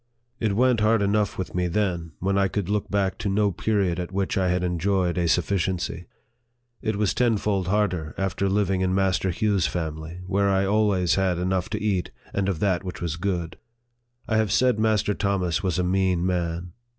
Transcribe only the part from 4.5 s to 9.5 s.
enjoyed a sufficiency. It was tenfold harder after living in Master